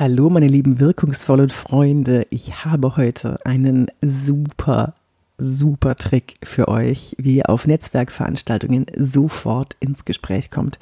[0.00, 4.94] Hallo meine lieben wirkungsvollen Freunde, ich habe heute einen super,
[5.36, 10.78] super Trick für euch, wie ihr auf Netzwerkveranstaltungen sofort ins Gespräch kommt.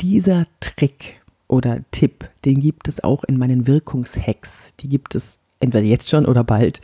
[0.00, 4.74] Dieser Trick oder Tipp, den gibt es auch in meinen Wirkungshacks.
[4.80, 6.80] Die gibt es entweder jetzt schon oder bald,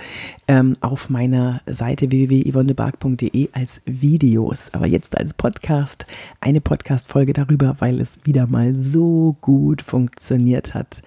[0.47, 6.07] ähm, auf meiner Seite www.yvonnebark.de als Videos, aber jetzt als Podcast,
[6.41, 11.03] eine Podcast-Folge darüber, weil es wieder mal so gut funktioniert hat.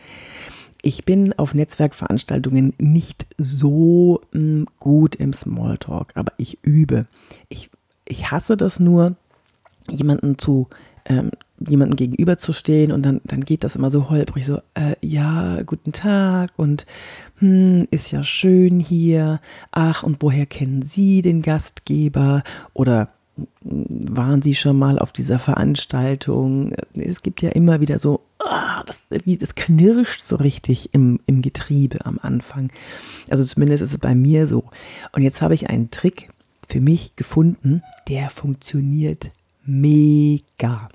[0.82, 7.06] Ich bin auf Netzwerkveranstaltungen nicht so mh, hm, gut im Smalltalk, aber ich übe.
[7.50, 7.70] Ich,
[8.06, 9.16] ich hasse das nur,
[9.90, 10.68] jemanden zu
[11.10, 15.92] ähm, jemandem gegenüberzustehen und dann, dann geht das immer so holprig, so, äh, ja, guten
[15.92, 16.86] Tag und
[17.40, 19.42] hm, ist ja schön hier,
[19.72, 23.86] ach, und woher kennen Sie den Gastgeber oder hm,
[24.16, 26.74] waren Sie schon mal auf dieser Veranstaltung?
[26.94, 31.42] Es gibt ja immer wieder so, ah, das, wie, das knirscht so richtig im, im
[31.42, 32.72] Getriebe am Anfang.
[33.30, 34.64] Also zumindest ist es bei mir so.
[35.12, 36.30] Und jetzt habe ich einen Trick
[36.70, 39.32] für mich gefunden, der funktioniert
[39.66, 40.90] mega.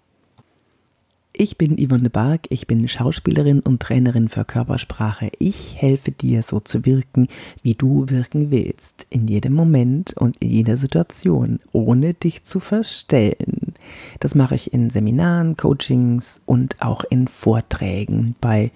[1.36, 5.32] Ich bin Yvonne Bark, ich bin Schauspielerin und Trainerin für Körpersprache.
[5.40, 7.26] Ich helfe dir so zu wirken,
[7.60, 13.74] wie du wirken willst, in jedem Moment und in jeder Situation, ohne dich zu verstellen.
[14.20, 18.70] Das mache ich in Seminaren, Coachings und auch in Vorträgen bei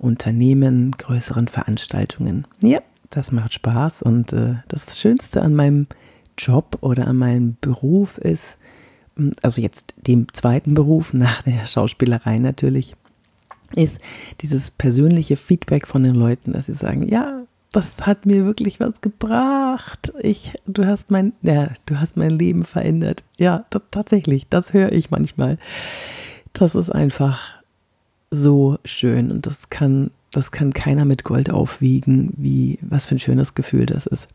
[0.00, 2.44] Unternehmen, größeren Veranstaltungen.
[2.60, 5.86] Ja, das macht Spaß und äh, das Schönste an meinem
[6.36, 8.58] Job oder an meinem Beruf ist,
[9.42, 12.96] also jetzt dem zweiten Beruf nach der Schauspielerei natürlich,
[13.74, 14.00] ist
[14.40, 19.00] dieses persönliche Feedback von den Leuten, dass sie sagen, ja, das hat mir wirklich was
[19.00, 20.12] gebracht.
[20.20, 23.22] Ich, du hast mein, ja, du hast mein Leben verändert.
[23.38, 25.58] Ja, tatsächlich, das höre ich manchmal.
[26.52, 27.60] Das ist einfach
[28.30, 33.20] so schön und das kann, das kann keiner mit Gold aufwiegen, wie was für ein
[33.20, 34.28] schönes Gefühl das ist.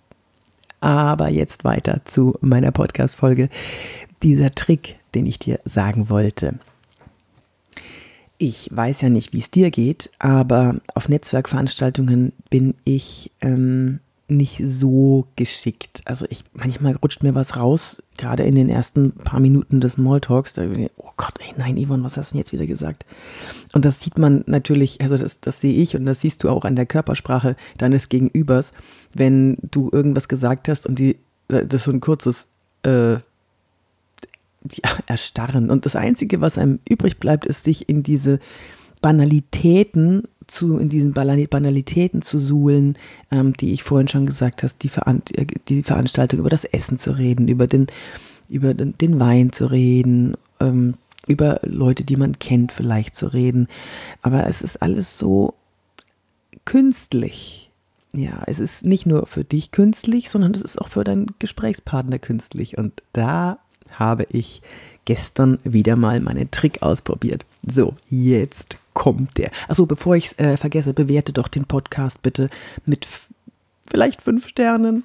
[0.79, 3.49] Aber jetzt weiter zu meiner Podcast-Folge.
[4.23, 6.59] Dieser Trick, den ich dir sagen wollte.
[8.37, 14.61] Ich weiß ja nicht, wie es dir geht, aber auf Netzwerkveranstaltungen bin ich ähm, nicht
[14.63, 16.01] so geschickt.
[16.05, 20.53] Also ich manchmal rutscht mir was raus, gerade in den ersten paar Minuten des Smalltalks.
[20.53, 23.05] Da ich, oh Gott, ey, nein, Yvonne, was hast du denn jetzt wieder gesagt?
[23.73, 26.65] Und das sieht man natürlich, also das, das sehe ich und das siehst du auch
[26.65, 28.73] an der Körpersprache deines Gegenübers,
[29.13, 31.17] wenn du irgendwas gesagt hast und die,
[31.47, 32.47] äh, das ist so ein kurzes
[32.83, 33.17] äh,
[34.71, 35.69] ja, erstarren.
[35.69, 38.39] Und das Einzige, was einem übrig bleibt, ist sich in diese
[39.01, 42.97] Banalitäten zu, in diesen Banalitäten zu suhlen,
[43.31, 45.21] ähm, die ich vorhin schon gesagt hast, die, Veran
[45.67, 47.87] die Veranstaltung über das Essen zu reden, über den,
[48.47, 50.95] über den Wein zu reden, ähm,
[51.27, 53.67] über Leute, die man kennt, vielleicht zu reden.
[54.21, 55.55] Aber es ist alles so
[56.65, 57.71] künstlich.
[58.13, 62.19] Ja, es ist nicht nur für dich künstlich, sondern es ist auch für deinen Gesprächspartner
[62.19, 62.77] künstlich.
[62.77, 63.59] Und da
[63.99, 64.61] habe ich
[65.05, 67.45] gestern wieder mal meinen Trick ausprobiert.
[67.65, 69.51] So, jetzt kommt der.
[69.67, 72.49] Achso, bevor ich es äh, vergesse, bewerte doch den Podcast bitte
[72.85, 73.07] mit
[73.85, 75.03] vielleicht fünf Sternen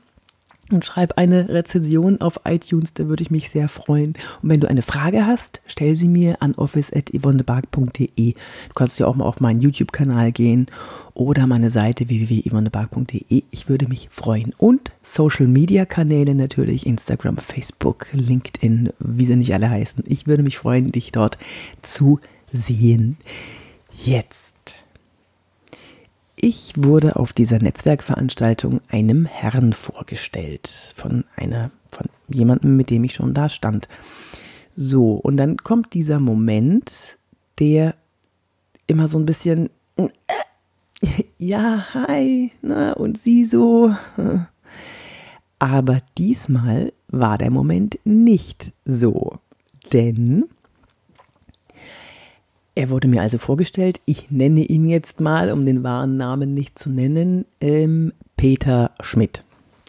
[0.72, 4.14] und schreib eine Rezension auf iTunes, da würde ich mich sehr freuen.
[4.42, 8.32] Und wenn du eine Frage hast, stell sie mir an office.yvonnebark.de.
[8.34, 10.66] Du kannst ja auch mal auf meinen YouTube-Kanal gehen
[11.14, 13.42] oder meine Seite www.yvonnebark.de.
[13.50, 14.52] Ich würde mich freuen.
[14.58, 20.04] Und Social-Media-Kanäle natürlich, Instagram, Facebook, LinkedIn, wie sie nicht alle heißen.
[20.06, 21.38] Ich würde mich freuen, dich dort
[21.82, 22.20] zu
[22.52, 23.16] sehen.
[23.92, 24.86] Jetzt
[26.42, 33.14] ich wurde auf dieser Netzwerkveranstaltung einem Herrn vorgestellt, von einer, von jemandem, mit dem ich
[33.14, 33.88] schon da stand.
[34.74, 37.18] So, und dann kommt dieser Moment,
[37.58, 37.94] der
[38.86, 40.08] immer so ein bisschen, äh,
[41.38, 43.94] ja, hi, na, und sie so.
[45.58, 49.34] Aber diesmal war der Moment nicht so.
[49.92, 50.44] Denn
[52.80, 56.78] er wurde mir also vorgestellt, ich nenne ihn jetzt mal, um den wahren Namen nicht
[56.78, 59.44] zu nennen, ähm, Peter Schmidt.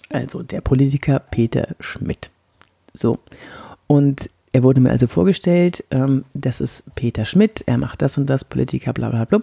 [0.10, 2.32] Also der Politiker Peter Schmidt.
[2.94, 3.20] So.
[3.88, 8.30] Und er wurde mir also vorgestellt, ähm, das ist Peter Schmidt, er macht das und
[8.30, 9.42] das, Politiker, bla bla bla.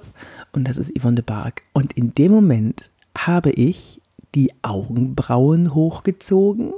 [0.52, 1.62] Und das ist Yvonne de Barg.
[1.72, 4.02] Und in dem Moment habe ich
[4.34, 6.74] die Augenbrauen hochgezogen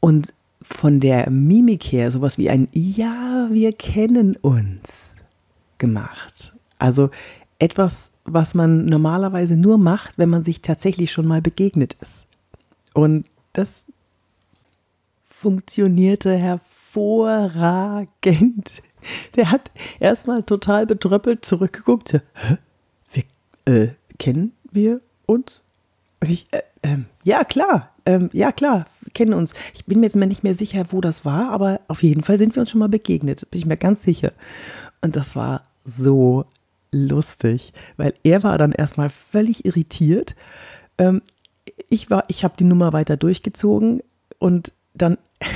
[0.00, 5.10] und von der Mimik her sowas wie ein Ja, wir kennen uns
[5.78, 6.54] gemacht.
[6.78, 7.10] Also
[7.58, 12.26] etwas, was man normalerweise nur macht, wenn man sich tatsächlich schon mal begegnet ist.
[12.92, 13.84] Und das
[15.24, 18.82] funktionierte hervorragend.
[19.36, 19.70] Der hat
[20.00, 22.20] erstmal total betröppelt zurückgeguckt.
[22.34, 22.56] Hä?
[23.12, 23.24] Wir,
[23.66, 23.88] äh,
[24.18, 25.62] kennen wir uns?
[26.20, 29.52] Und ich, äh, äh, ja, klar, ähm, ja, klar, kennen uns.
[29.74, 32.38] Ich bin mir jetzt mal nicht mehr sicher, wo das war, aber auf jeden Fall
[32.38, 34.32] sind wir uns schon mal begegnet, bin ich mir ganz sicher.
[35.06, 36.44] Und das war so
[36.90, 40.34] lustig, weil er war dann erstmal völlig irritiert.
[40.98, 41.22] Ähm,
[41.88, 44.02] ich war, ich habe die Nummer weiter durchgezogen
[44.40, 45.16] und dann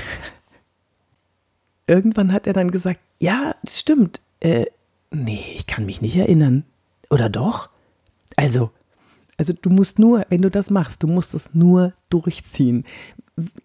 [1.89, 4.21] irgendwann hat er dann gesagt, ja, das stimmt.
[4.39, 4.67] Äh,
[5.11, 6.65] nee, ich kann mich nicht erinnern.
[7.11, 7.71] Oder doch?
[8.37, 8.71] Also,
[9.41, 12.85] also du musst nur, wenn du das machst, du musst es nur durchziehen.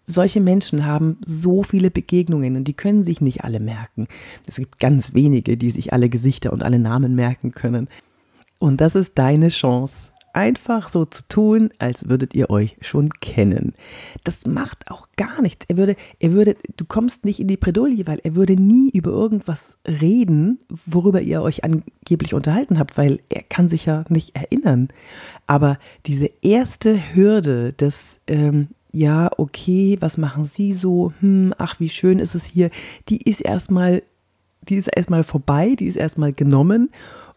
[0.06, 4.08] Solche Menschen haben so viele Begegnungen und die können sich nicht alle merken.
[4.46, 7.88] Es gibt ganz wenige, die sich alle Gesichter und alle Namen merken können.
[8.58, 13.72] Und das ist deine Chance, einfach so zu tun, als würdet ihr euch schon kennen.
[14.22, 15.64] Das macht auch gar nichts.
[15.68, 19.10] Er würde, er würde, du kommst nicht in die Bredouille, weil er würde nie über
[19.10, 24.88] irgendwas reden, worüber ihr euch angeblich unterhalten habt, weil er kann sich ja nicht erinnern.
[25.46, 31.14] Aber diese erste Hürde des, ähm, ja, okay, was machen Sie so?
[31.20, 32.68] Hm, ach, wie schön ist es hier.
[33.08, 34.02] Die ist erstmal,
[34.68, 36.90] die ist erstmal vorbei, die ist erstmal genommen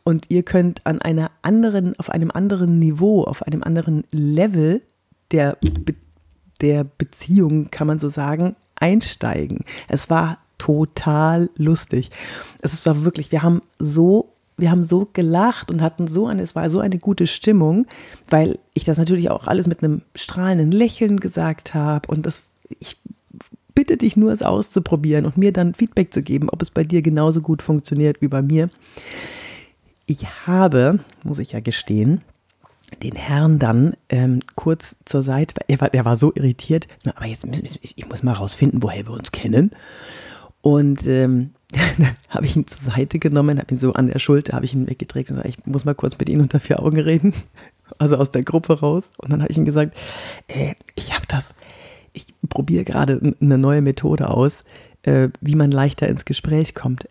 [0.09, 4.81] und ihr könnt an einer anderen, auf einem anderen Niveau, auf einem anderen Level
[5.31, 5.93] der, Be
[6.61, 9.65] der Beziehung, kann man so sagen, einsteigen.
[9.87, 12.09] Es war total lustig.
[12.61, 16.53] Es war wirklich, wir haben so wir haben so gelacht und hatten so eine, es
[16.53, 17.85] war so eine gute Stimmung,
[18.29, 22.41] weil ich das natürlich auch alles mit einem strahlenden Lächeln gesagt habe und das,
[22.79, 22.97] ich
[23.73, 27.01] bitte dich nur, es auszuprobieren und mir dann Feedback zu geben, ob es bei dir
[27.01, 28.69] genauso gut funktioniert wie bei mir.
[30.09, 32.21] Ich habe, muss ich ja gestehen,
[33.03, 37.45] den Herrn dann ähm, kurz zur Seite, er war, er war so irritiert, aber jetzt,
[37.45, 39.69] ich muss mal rausfinden, woher wir uns kennen.
[40.61, 44.53] Und ähm, dann habe ich ihn zur Seite genommen, habe ihn so an der Schulter,
[44.53, 46.99] habe ich ihn weggedreht und gesagt, ich muss mal kurz mit Ihnen unter vier Augen
[46.99, 47.33] reden.
[47.97, 49.09] Also aus der Gruppe raus.
[49.17, 49.97] Und dann habe ich ihm gesagt,
[50.47, 51.55] äh, ich habe das,
[52.13, 54.63] ich probiere gerade eine neue Methode aus,
[55.01, 57.07] äh, wie man leichter ins Gespräch kommt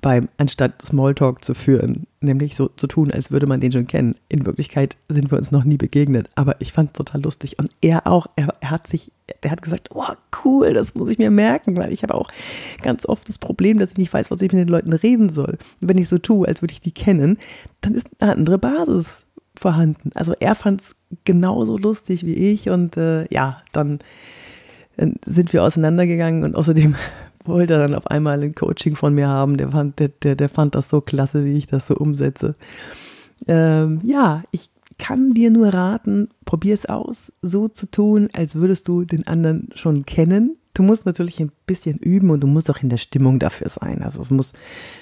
[0.00, 4.14] beim, anstatt Smalltalk zu führen, nämlich so zu tun, als würde man den schon kennen.
[4.28, 7.70] In Wirklichkeit sind wir uns noch nie begegnet, aber ich fand es total lustig und
[7.80, 9.10] er auch, er, er hat sich,
[9.42, 10.04] der hat gesagt, oh
[10.44, 12.30] cool, das muss ich mir merken, weil ich habe auch
[12.82, 15.58] ganz oft das Problem, dass ich nicht weiß, was ich mit den Leuten reden soll.
[15.80, 17.38] Und wenn ich so tue, als würde ich die kennen,
[17.80, 19.24] dann ist eine andere Basis
[19.54, 20.10] vorhanden.
[20.14, 24.00] Also er fand es genauso lustig wie ich und äh, ja, dann,
[24.96, 26.94] dann sind wir auseinandergegangen und außerdem
[27.48, 29.56] wollte dann auf einmal ein Coaching von mir haben.
[29.56, 32.54] Der fand, der, der, der fand das so klasse, wie ich das so umsetze.
[33.46, 38.88] Ähm, ja, ich kann dir nur raten, probier es aus, so zu tun, als würdest
[38.88, 40.56] du den anderen schon kennen.
[40.74, 44.02] Du musst natürlich ein bisschen üben und du musst auch in der Stimmung dafür sein.
[44.02, 44.52] Also es muss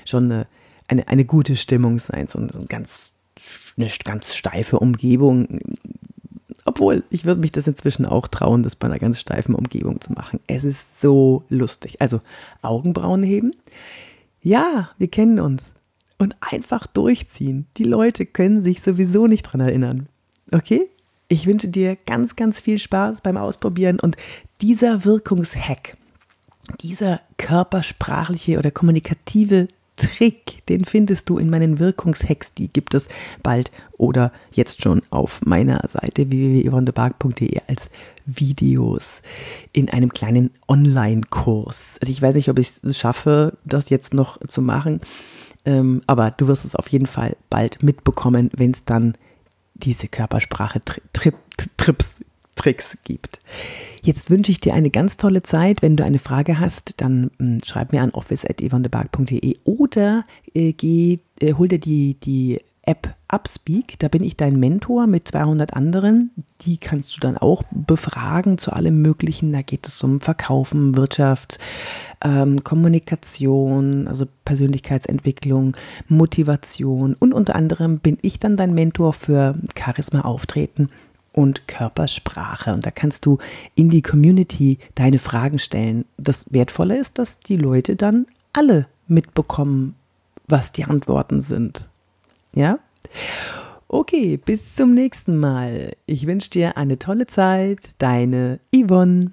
[0.05, 0.47] schon eine,
[0.89, 3.11] eine, eine gute Stimmung sein, so eine ganz,
[3.77, 5.61] eine ganz steife Umgebung
[6.75, 10.13] obwohl, ich würde mich das inzwischen auch trauen, das bei einer ganz steifen Umgebung zu
[10.13, 10.41] machen.
[10.49, 12.01] Es ist so lustig.
[12.01, 12.21] Also
[12.63, 13.53] Augenbrauen heben.
[14.43, 15.75] Ja, wir kennen uns.
[16.19, 17.67] Und einfach durchziehen.
[17.77, 20.09] Die Leute können sich sowieso nicht dran erinnern.
[20.51, 20.89] Okay?
[21.29, 24.17] Ich wünsche dir ganz, ganz viel Spaß beim Ausprobieren und
[24.61, 25.97] dieser Wirkungshack,
[26.81, 33.09] dieser körpersprachliche oder kommunikative Trick, den findest du in meinen Wirkungshacks, die gibt es
[33.43, 37.91] bald oder jetzt schon auf meiner Seite www.yvonnebark.de als
[38.27, 39.23] Videos
[39.73, 41.99] in einem kleinen Online-Kurs.
[42.01, 45.01] Also ich weiß nicht, ob ich es schaffe, das jetzt noch zu machen,
[45.65, 49.15] ähm, aber du wirst es auf jeden Fall bald mitbekommen, wenn es dann
[49.75, 52.24] diese Körpersprache-Trips
[52.55, 53.41] Tricks gibt.
[54.03, 55.83] Jetzt wünsche ich dir eine ganz tolle Zeit.
[55.83, 61.19] Wenn du eine Frage hast, dann mh, hm, schreib mir an office.evandebark.de oder äh, geh,
[61.41, 63.99] äh, hol dir die, die App Upspeak.
[63.99, 66.31] Da bin ich dein Mentor mit 200 anderen.
[66.61, 69.53] Die kannst du dann auch befragen zu allem Möglichen.
[69.53, 71.59] Da geht es um Verkaufen, Wirtschaft,
[72.23, 75.77] ähm, Kommunikation, also Persönlichkeitsentwicklung,
[76.09, 80.91] Motivation und unter anderem bin ich dann dein Mentor für Charisma auftreten
[81.35, 82.73] und Körpersprache.
[82.73, 83.39] Und da kannst du
[83.75, 86.07] in die Community deine Fragen stellen.
[86.17, 89.97] Das Wertvolle ist, dass die Leute dann alle mitbekommen,
[90.47, 91.89] was die Antworten sind.
[92.55, 92.79] Ja?
[93.89, 95.97] Okay, bis zum nächsten Mal.
[96.07, 97.95] Ich wünsche dir eine tolle Zeit.
[97.99, 99.33] Deine Yvonne.